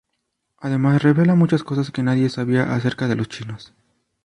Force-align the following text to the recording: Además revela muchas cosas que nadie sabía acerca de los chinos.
Además 0.57 1.03
revela 1.03 1.35
muchas 1.35 1.63
cosas 1.63 1.91
que 1.91 2.01
nadie 2.01 2.27
sabía 2.31 2.73
acerca 2.73 3.07
de 3.07 3.15
los 3.15 3.29
chinos. 3.29 3.71